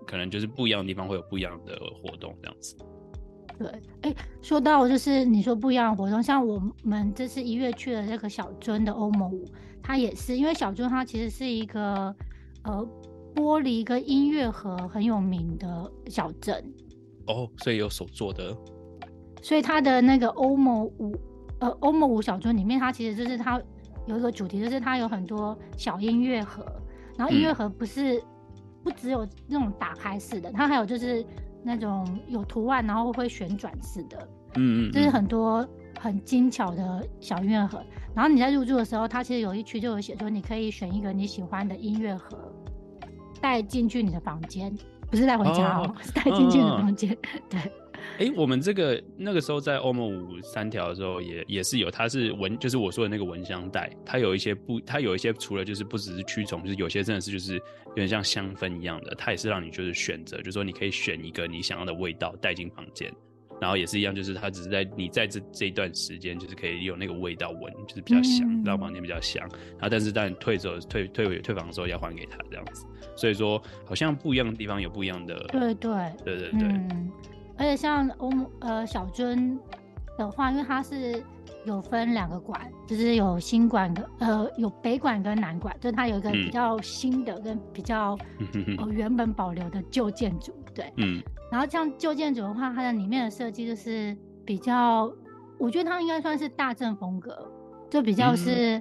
[0.07, 2.76] 可能就是不一样的地方会有不一样的活动这样子。
[3.59, 3.69] 对，
[4.03, 9.47] 哎，说到就是你说不一样的活动，像我们这次一月去的这个小樽的欧盟五，
[9.83, 12.14] 它也是因为小樽它其实是一个
[12.64, 12.87] 呃
[13.35, 16.62] 玻璃跟音乐盒很有名的小镇
[17.27, 18.55] 哦，所以有手做的，
[19.40, 21.16] 所以它的那个欧盟五
[21.59, 23.59] 呃欧盟五小樽里面，它其实就是它
[24.07, 26.62] 有一个主题，就是它有很多小音乐盒，
[27.16, 28.23] 然后音乐盒不是、嗯、
[28.85, 31.25] 不只有那种打开式的，它还有就是。
[31.62, 35.66] 那种有图案，然后会旋转式的，嗯，嗯嗯，就是很多
[36.01, 37.83] 很精巧的小音乐盒。
[38.14, 42.38] 然后你在入住的时候，它其实有一区就有写说，你可以选一个你喜欢的音乐盒，
[43.40, 44.75] 带进去你的房间，
[45.11, 47.12] 不是带回家哦， 是带进去你的房间。
[47.12, 47.16] 哦、
[47.51, 47.73] 对，
[48.19, 57.57] 哎、欸，我们这个那个时候在欧盟五三条的时候也，也也是有，它是蚊，就是我说的那个蚊香袋，它有一些不，它有一些除了就是不只是驱虫，就是有些真的是就是
[57.88, 63.12] 有点像香氛一样的，它也是让你就是选择，就是说你可以选一个你想要的味道带进房间，
[63.61, 75.92] 然后也是一样，就是它只是在你在这这一段时间就是可以有那个味道闻，就是比较香，让房间比较香，然后但是当你退走退退退房的时候要还给他这样子，所以说好像不一样的地方有不一样的，对对。
[76.25, 76.69] 对对对。
[76.69, 77.12] 嗯
[77.59, 79.59] 而且像欧呃小樽
[80.19, 81.23] 的话，因为它是
[81.64, 95.11] 有分两个馆，就是有新馆跟呃有北馆跟南馆，就是它有一个比较新的跟比较、嗯呃、原本保留的旧建筑，对，嗯，然后像旧建筑的话，它的里面的设计就是比较，
[95.59, 97.51] 我觉得它应该算是大正风格，
[97.90, 98.81] 就比较是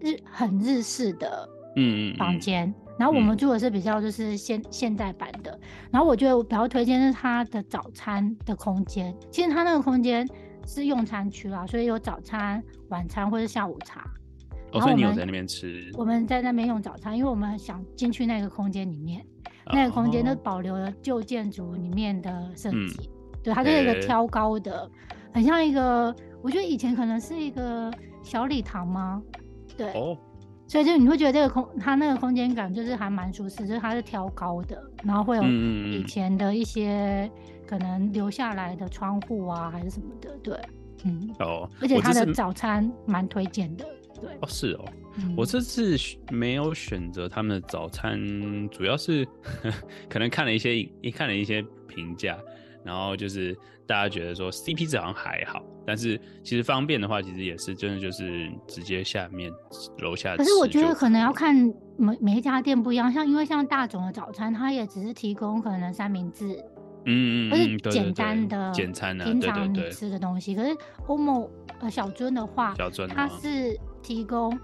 [0.00, 2.66] 日、嗯、很日式的嗯房间。
[2.68, 5.58] 嗯嗯然后我们住的是比较就是现、嗯、现代版的，
[5.90, 9.14] 然后我觉得我比较推荐是它的早餐的空间。
[9.30, 10.26] 其实它那个空间
[10.66, 14.02] 是用餐区啦，所以有早餐、晚餐或者下午茶。
[14.72, 15.90] 哦，所以你有在那边吃？
[15.94, 19.20] 我们在那边用早餐，因为我们想进去那个空间里面，
[19.66, 22.76] 哦、那个空间都保留了旧建筑里面的设计。
[22.76, 24.90] 嗯、对，它是一个挑高的，欸、
[25.34, 29.22] 很像一个，我觉得以前可能是一个小礼堂吗？
[29.76, 29.92] 对。
[29.92, 30.16] 哦
[30.68, 37.30] 所以就你会觉得这个空，它那个空间感就是还蛮舒适，就是它是挑高的，然后会有以前的一些
[37.66, 40.58] 可能留下来的窗户啊，还是什么的，对，
[41.04, 43.84] 嗯，哦，而且它的早餐蛮推荐的，
[44.20, 44.84] 对，哦，是哦，
[45.18, 45.96] 嗯、我这次
[46.30, 48.18] 没有选择他们的早餐，
[48.68, 49.26] 主要是
[50.10, 52.36] 可能看了一些一看了一些评价。
[52.86, 53.52] 然后就是
[53.84, 59.52] 大家觉得说 CP 值好像还好，但是其实方便的话，其实也是真的就是直接下面
[59.98, 60.36] 楼下。
[60.36, 61.54] 可是我觉得可能要看
[61.96, 66.46] 每每一家店不一样，像因为像大总的早餐，它也只是提供可能三明治，
[67.06, 70.54] 嗯嗯，或是简单的简餐啊，平常你吃的东西。
[70.54, 70.70] 可是
[71.08, 74.56] OMO 呃小樽的话，小尊它是提供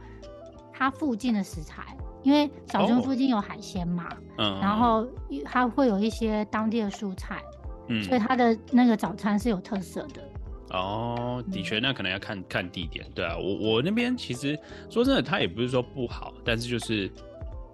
[0.72, 4.08] 它附近的食材，因为小樽附近有海鲜嘛，
[4.38, 5.06] 嗯，然后
[5.44, 7.42] 它会有一些当地的蔬菜。
[7.88, 10.22] 嗯，所以它的那个早餐是有特色的。
[10.70, 13.04] 哦，的确，那可能要看看地点。
[13.14, 17.10] 对啊，我我那边其实说真的，它也不是说不好，但是就是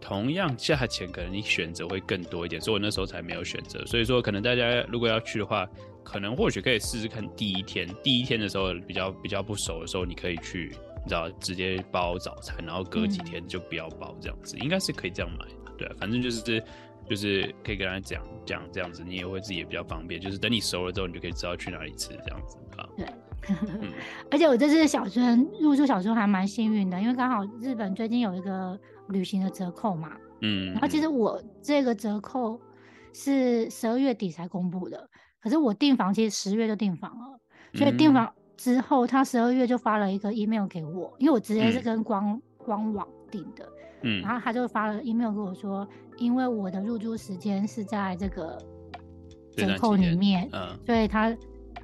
[0.00, 3.86] 同样价钱，可能你选择会更多一点，所以我那时候才没有选择。
[3.86, 5.64] 所以说，可能大家如果要去的话，
[6.02, 15.72] 可能或许可以试试看第一天，第一天的时候比较比较不熟的时候，你可以去，你知道，直接包早餐，然后隔几天就不要包这样子，嗯、应该是可以这样买的。
[15.78, 16.60] 对啊，反正就是。
[17.08, 20.20] 就是可以跟他讲讲这样子，你也会自己也比较方便。
[20.20, 22.86] 就是等你熟了之后，你就可以知道去哪里吃这样子啊。
[22.96, 23.06] 对，
[23.80, 23.92] 嗯、
[24.30, 30.12] 而且我这次小樽入住小樽还蛮幸运的，因为刚好日本最近有一个旅行的折扣嘛。
[30.42, 30.72] 嗯。
[30.72, 32.60] 然后其实我这个折扣
[33.12, 35.08] 是十二月底才公布的，
[35.40, 37.40] 可是我订房其实十月就订房了，
[37.74, 43.68] 所以订房之后他十二月就发了一个 email 给我，因为我直接是跟官、嗯、官网订的。
[44.02, 45.86] 嗯，然后他就发了 email 给我说，
[46.18, 48.56] 因为我的入住时间是在这个
[49.56, 51.36] 折扣里面，嗯，所以他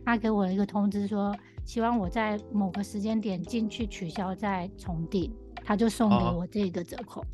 [0.05, 5.29] 他给我一个通知说，希望我在某个时间点进去取消再重订，
[5.65, 7.25] 他就送给我这个折扣。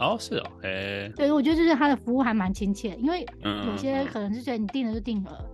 [0.00, 5.44] 哦，是哦，哎，对，我觉得就是他的服务还蛮亲切，因为有些可能是觉得你定了就定了，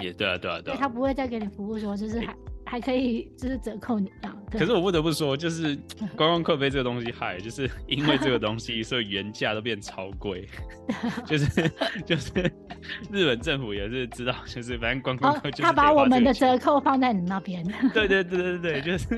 [0.00, 2.34] 也对啊，对啊，对，他不会再给你服务说就是还。
[2.70, 4.36] 还可以，就是折扣你这样。
[4.52, 5.74] 可是我不得不说，就是
[6.14, 10.46] 观光客被这个东西害，就是因为这个东西，所以原价都变超贵。
[11.26, 11.70] 就是
[12.06, 12.30] 就是
[13.10, 17.64] 日本政府也是知道，就是反正观光客就是、哦、他把我们的折扣放在你那边。
[17.92, 19.16] 对对对对对， 就是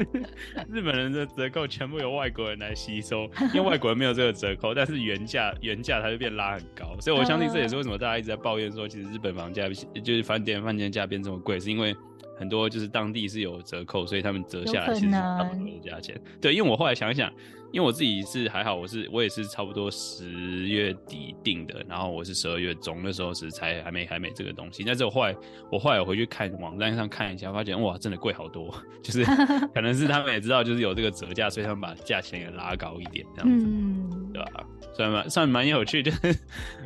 [0.70, 9.68] 日本人的折扣全部由外国人来吸收，因为外国人没有这个折扣，但是原价原价它就变拉很高，所以我相信这也是为什么大家一直在抱怨说，其实日本房价
[10.02, 11.94] 就是饭店饭店价变这么贵，是因为。
[12.42, 16.20] 很多就是当地是有折扣，所以他们折下来其实是差不多的价钱。
[16.40, 17.32] 对，因为我后来想一想，
[17.70, 24.82] 因为我自己是还好，我是我也是差不多十月底订的，然后我是十二月中的时候是才还没还没这个东西。
[24.84, 25.36] 但是我后来
[25.70, 28.74] 我后来我回去看网站上看一下，发现哇，真的贵好多，
[29.04, 29.24] 就是
[29.72, 34.66] 可能是他们也知道就是有这个折价，所以他们把价钱也拉高一点这样子，嗯、对吧？
[34.94, 36.38] 算蛮算蛮有趣，就是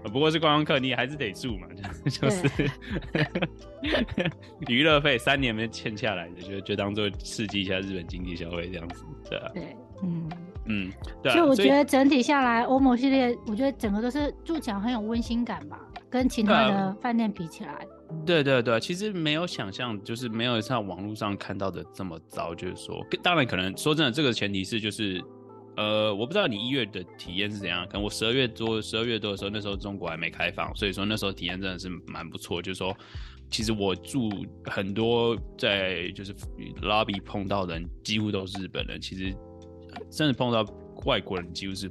[0.04, 1.66] 不过是观光客，你也还是得住嘛，
[2.08, 2.70] 就是
[4.68, 10.30] 娱乐费三年没欠下来的，就就当做刺激一下日本经济消费这样子，对啊，对，嗯
[10.66, 11.34] 嗯，对啊。
[11.34, 15.76] 所以我觉得整体下来，欧盟系列，我觉得整个都是住起来很有温馨感吧，
[16.08, 17.84] 跟其他的饭店比起来。
[18.24, 25.20] 对对对，其实没有想象，就是没有像网络上看到的这么糟，就是说，当然可能说真的，这个前提是就是。
[25.76, 32.62] 呃，我不知道你一月的体验是怎样，可能我十二月多、十二月多的时候，那时候中国还没开放，所以说那时候体验真的是蛮不错。
[32.62, 32.96] 就是说，
[33.50, 34.30] 其实我住
[34.64, 36.34] 很多在就是
[36.80, 39.00] lobby 碰到的人，几乎都是日本人。
[39.00, 39.34] 其实
[40.10, 40.64] 真的碰到
[41.04, 41.90] 外国人，几乎是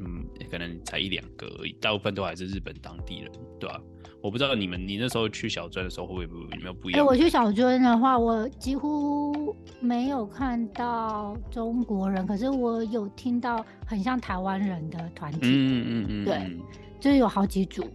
[0.50, 3.80] 可能才一两个而已，大部分都还是日本当地人，对吧、
[4.26, 7.00] 我不知道你们，你那时候去小樽的时候会不会有没有不一样？
[7.00, 15.42] 哎、欸，我去小樽的话，我几乎没有看到中国人，可是我有听到很像台湾人的团体。
[15.44, 16.58] 嗯嗯嗯，对，
[17.00, 17.88] 就是有好几组。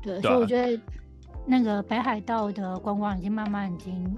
[0.00, 0.80] 对，所以我觉得
[1.44, 4.16] 那个北海道的观光已经慢慢已经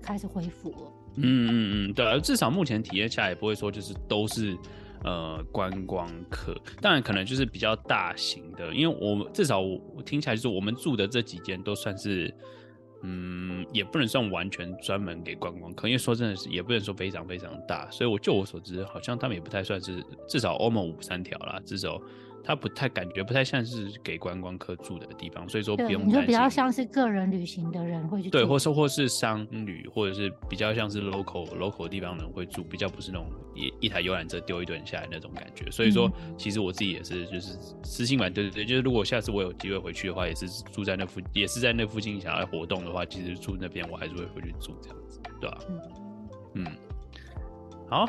[0.00, 0.92] 开始恢复了。
[1.16, 4.56] 嗯嗯嗯，对啊，至少目前体验下来也不会说就是都是。
[5.04, 12.34] 呃，观光客当然可能就是比较大型的，因为我至少我，我听起来就是我们住的这几间都算是，
[13.02, 22.00] 嗯，也不能算完全专门给观光客，因为说真的是也不能说非常非常大，所以我就我所知，好像他们也不太算是至少欧盟五三条啦，至少。
[22.46, 26.06] 它不太感觉不太像是给观光客住的地方，所以说不用。
[26.06, 28.38] 你就比较像是个人旅行的人会去住。
[28.38, 33.26] 对，或是或是商旅，或者是比较像是 local local 地方人会住，比较不是那种
[33.56, 35.68] 一一台游览车丢一顿下来那种感觉。
[35.72, 45.58] 所以说，嗯、其实我自己也是，就是私心版，对对对，就是如果下次我有机会回去的话，也是住在那附，也是在那附近想要活动的话，其实住那边我还是会回去住这样子，对吧、
[46.54, 46.64] 嗯，
[47.90, 48.08] 好。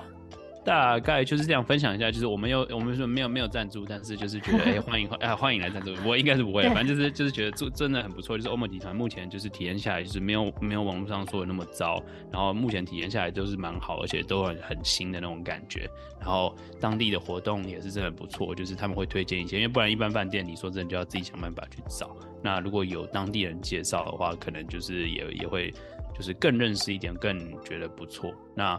[0.67, 15.89] 大概就是这样分享一下，就是我们有我们说没有没有赞助，但是就是觉得哎、欸、欢迎欢啊欢迎来赞助，我应该是不会，反正就是就是觉得做真的很不错，就是欧盟集团目前就是体验下来就是没有没有网络上说的那么糟，然后目前体验下来都是蛮好，而且都很很新的那种感觉，
[16.19, 22.13] 然后当地的活动也是真的不错，就是他们会推荐一些，因为不然一般饭店你说真的就要自己想办法去找，
[22.43, 25.73] 那如果有当地人介绍的话，可能就是也也会
[26.13, 28.77] 就是更认识一点，更觉得不错，那。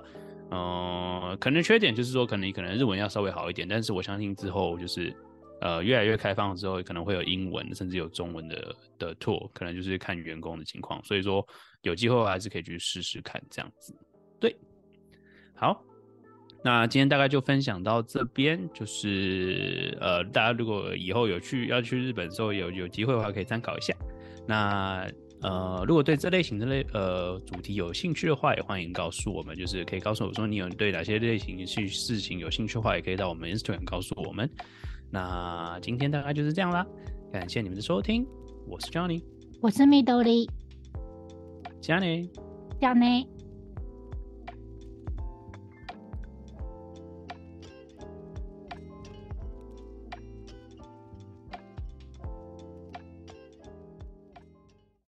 [0.50, 5.14] 嗯、可能缺点就是说，可能可能日文要稍微好一点，但是我相信之后就是，
[5.60, 11.46] 呃，越来越开放之后，可能会有英文，甚至有中文的的 tour，可能就是看员工的情况，所以说
[11.82, 13.94] 有机会还是可以去试试看这样子。
[14.40, 14.56] 对，
[15.54, 15.84] 好，
[16.64, 23.94] 那今天大概就分享到这边，就是呃，大家如果以后有去要去日本的时候有有机会的话，可以参考一下。
[24.46, 25.06] 那。
[25.40, 34.50] 呃，如果对这类型的类呃主题有兴趣的话，也欢迎告诉我们，就是可以告诉我说你有对哪些类型去事情有兴趣的话，也可以到我们 Instagram 告诉我们。
[35.10, 36.84] 那今天大概就是这样啦，
[37.32, 38.26] 感谢你们的收听，
[38.66, 39.22] 我是 Johnny，
[39.60, 40.48] 我是 Midori，
[41.80, 42.28] 加内，
[42.80, 43.37] 加内。